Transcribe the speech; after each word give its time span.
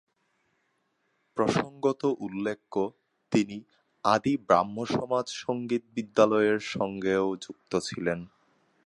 প্রসঙ্গত 1.37 2.01
উল্লেখ্য, 2.19 2.75
তিনি 3.31 3.57
আদি 4.05 4.33
ব্রাহ্মসমাজ 4.47 5.25
সঙ্গীত 5.43 5.83
বিদ্যালয়ের 5.95 6.59
সঙ্গেও 6.73 7.25
যুক্ত 7.35 7.71
ছিলেন। 7.79 8.19